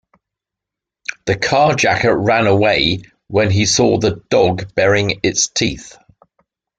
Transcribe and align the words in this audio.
The 1.25 1.35
carjacker 1.35 2.11
ran 2.25 2.47
away 2.47 3.03
when 3.27 3.51
he 3.51 3.67
saw 3.67 3.99
the 3.99 4.23
dog 4.31 4.73
baring 4.73 5.19
its 5.21 5.47
teeth. 5.47 5.95